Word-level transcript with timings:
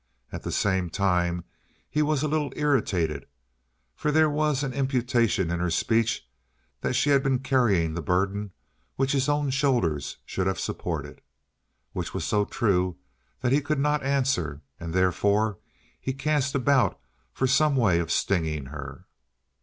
At 0.31 0.41
the 0.41 0.51
same 0.51 0.89
time 0.89 1.43
he 1.87 2.01
was 2.01 2.23
a 2.23 2.27
little 2.27 2.51
irritated, 2.55 3.27
for 3.95 4.11
there 4.11 4.31
was 4.31 4.63
an 4.63 4.73
imputation 4.73 5.51
in 5.51 5.59
her 5.59 5.69
speech 5.69 6.27
that 6.81 6.93
she 6.93 7.11
had 7.11 7.21
been 7.21 7.37
carrying 7.37 7.93
the 7.93 8.01
burden 8.01 8.49
which 8.95 9.11
his 9.11 9.29
own 9.29 9.51
shoulders 9.51 10.17
should 10.25 10.47
have 10.47 10.59
supported. 10.59 11.21
Which 11.93 12.15
was 12.15 12.25
so 12.25 12.45
true 12.45 12.97
that 13.41 13.51
he 13.51 13.61
could 13.61 13.77
not 13.77 14.01
answer, 14.01 14.63
and 14.79 14.91
therefore 14.91 15.59
he 15.99 16.13
cast 16.13 16.55
about 16.55 16.99
for 17.31 17.45
some 17.45 17.75
way 17.75 17.99
of 17.99 18.11
stinging 18.11 18.65
her. 18.73 19.05